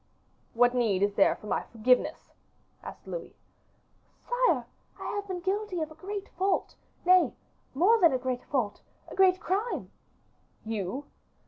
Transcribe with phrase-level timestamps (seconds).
[0.55, 2.33] "What need is there for my forgiveness?"
[2.81, 3.35] asked Louis.
[4.19, 4.65] "Sire,
[4.99, 6.73] I have been guilty of a great fault;
[7.05, 7.35] nay,
[7.75, 9.91] more than a great fault, a great crime."
[10.65, 11.05] "You?"